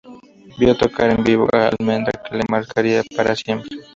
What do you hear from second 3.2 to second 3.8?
siempre.